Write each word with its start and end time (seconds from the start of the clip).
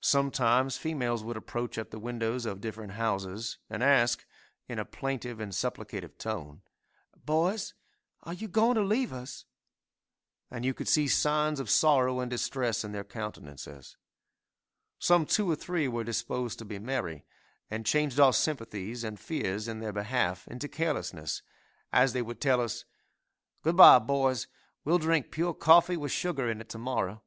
Sometimes 0.00 0.78
females 0.78 1.22
would 1.22 1.36
approach 1.36 1.76
at 1.76 1.90
the 1.90 1.98
windows 1.98 2.46
of 2.46 2.62
different 2.62 2.92
houses 2.92 3.58
and 3.68 3.82
ask, 3.82 4.24
in 4.66 4.78
a 4.78 4.84
plaintive 4.86 5.40
and 5.40 5.52
supplicative 5.52 6.16
tone, 6.16 6.62
"Boys, 7.22 7.74
are 8.22 8.32
you 8.32 8.48
going 8.48 8.76
to 8.76 8.80
leave 8.82 9.12
us?" 9.12 9.44
And 10.50 10.64
you 10.64 10.72
could 10.72 10.88
see 10.88 11.06
signs 11.06 11.60
of 11.60 11.68
sorrow 11.68 12.18
and 12.20 12.30
distress 12.30 12.82
in 12.82 12.92
their 12.92 13.04
countenances. 13.04 13.98
Some 14.98 15.26
two 15.26 15.50
or 15.50 15.56
three 15.56 15.86
were 15.86 16.02
disposed 16.02 16.58
to 16.60 16.64
be 16.64 16.78
merry, 16.78 17.26
and 17.70 17.84
changed 17.84 18.18
our 18.18 18.32
sympathies 18.32 19.04
and 19.04 19.20
fears 19.20 19.68
in 19.68 19.80
their 19.80 19.92
behalf 19.92 20.48
into 20.48 20.66
carelessness, 20.66 21.42
as 21.92 22.14
they 22.14 22.22
would 22.22 22.40
tell 22.40 22.62
us, 22.62 22.86
"Good 23.60 23.76
bye, 23.76 23.98
boys, 23.98 24.46
we'll 24.82 24.96
drink 24.96 25.30
pure 25.30 25.52
coffee 25.52 25.98
with 25.98 26.10
sugar 26.10 26.50
in 26.50 26.62
it 26.62 26.70
to 26.70 26.78
morrow! 26.78 27.22